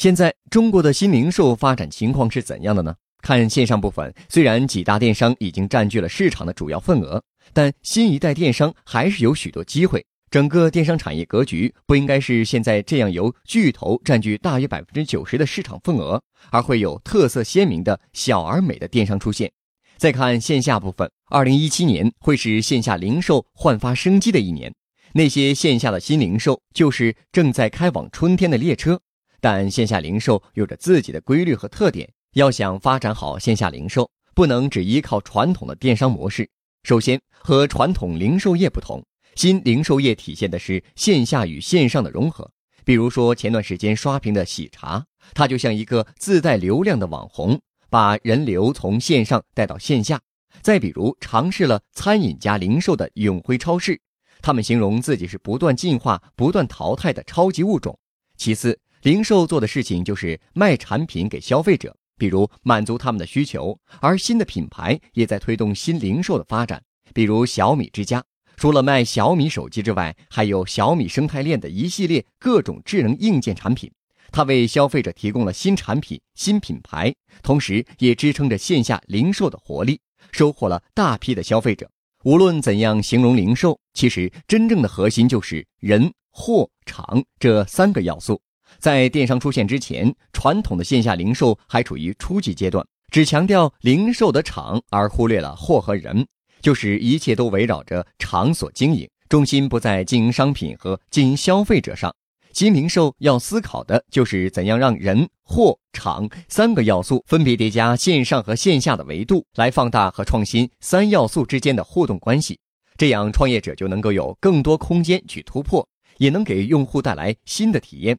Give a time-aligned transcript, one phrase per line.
[0.00, 2.94] 现在中国的新零售发展情况是怎样的呢？
[3.20, 10.02] 看线上部分，虽然几大电商已经占据了市场的主要份额，但新一代电商还是有许多机会。
[10.30, 19.52] 整个电商产业格局不应该是现在这样由巨头占据大约百分之九十的市场份额，而会有特色鲜明的小而美的电商出现。
[19.98, 24.72] 再看线下部分，二零一七年会是线下零售焕发生机的一年。
[25.12, 28.98] 那些线下的新零售就是正在开往春天的列车，
[29.40, 32.08] 但线下零售有着自己的规律和特点。
[32.34, 36.48] 要想发展好线下零售，不能只依靠传统的电商模式。
[36.84, 39.04] 首先，和传统零售业不同。
[39.34, 42.50] 新零售业体现的是线下与线上的融合，
[42.84, 50.20] 比如说前段时间刷屏的喜茶，它就像一个自带流量的网红，把人流从线上带到线下。
[50.62, 54.00] 再比如尝试了餐饮加零售的永辉超市，
[54.42, 57.98] 他们形容自己是不断进化、不断淘汰的超级物种。
[58.36, 66.82] 其次，零售做的事情就是卖产品给消费者，比如满足他们的需求，而新的品牌也在推动新零售的发展，
[67.14, 68.22] 比如小米之家。
[68.58, 73.90] 除了卖小米手机之外，还有小米生态链的一系列各种智能硬件产品，
[74.30, 79.98] 它为消费者提供了新产品、新品牌，同时也支撑着线下零售的活力，
[80.30, 81.90] 收获了大批的消费者。
[82.24, 88.38] 无论怎样形容零售，其实真正的核心就是人、货、场这三个要素。
[88.78, 96.26] 在电商出现之前，传统的线下零售还处于初级阶段，只强调零售的场，而忽略了货和人。
[96.62, 102.14] 就是一切都围绕着场所经营，重心不在经营商品和经营消费者上。
[102.52, 112.58] 新零售要思考的就是怎样让人、货、场三个要素分别叠加线上和线下的维度，来放大和创新三要素之间的互动关系。
[112.98, 118.18] 这样，创业者就能够有更多空间去突破，也能给用户带来新的体验。